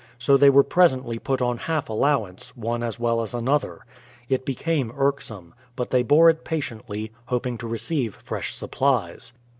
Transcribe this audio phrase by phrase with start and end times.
[0.17, 3.85] So they were presently put on half allowance, one as well as another.
[4.29, 9.31] It became irksome, but they bore it patiently, hoping to receive fresh supplies.